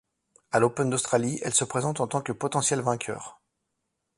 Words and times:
À 0.51 0.59
l'Open 0.59 0.89
d'Australie, 0.89 1.39
elle 1.43 1.53
se 1.53 1.63
présente 1.63 1.99
en 1.99 2.07
tant 2.07 2.23
que 2.23 2.31
potentiel 2.31 2.81
vainqueur. 2.81 3.39